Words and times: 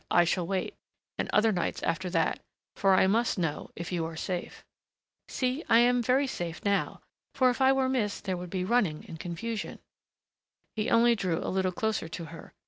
"I 0.09 0.23
shall 0.23 0.47
wait 0.47 0.73
and 1.19 1.29
other 1.31 1.51
nights 1.51 1.83
after 1.83 2.09
that. 2.09 2.39
For 2.75 2.95
I 2.95 3.05
must 3.05 3.37
know 3.37 3.69
if 3.75 3.91
you 3.91 4.03
are 4.05 4.15
safe" 4.15 4.65
"See, 5.27 5.63
I 5.69 5.77
am 5.77 6.01
very 6.01 6.25
safe 6.25 6.59
now. 6.65 7.01
For 7.35 7.51
if 7.51 7.61
I 7.61 7.71
were 7.71 7.87
missed 7.87 8.23
there 8.23 8.35
would 8.35 8.49
be 8.49 8.65
running 8.65 9.05
and 9.07 9.19
confusion" 9.19 9.77
He 10.75 10.89
only 10.89 11.15
drew 11.15 11.37
a 11.37 11.53
little 11.53 11.71
closer 11.71 12.07
to 12.07 12.25
her. 12.33 12.51